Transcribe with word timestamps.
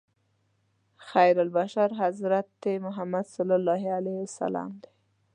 خیرالبشر 0.97 1.89
حضرت 1.99 2.67
محمد 2.67 3.25
صلی 3.25 3.51
الله 3.53 3.91
علیه 3.93 4.21
وسلم 4.23 4.79
دی. 4.83 4.89